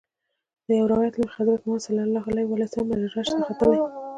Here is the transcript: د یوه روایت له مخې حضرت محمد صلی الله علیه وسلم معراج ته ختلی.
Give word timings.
د 0.65 0.67
یوه 0.77 0.89
روایت 0.93 1.13
له 1.15 1.21
مخې 1.25 1.37
حضرت 1.41 1.59
محمد 1.63 1.81
صلی 1.87 2.01
الله 2.07 2.23
علیه 2.31 2.47
وسلم 2.49 2.87
معراج 2.89 3.27
ته 3.37 3.41
ختلی. 3.47 3.77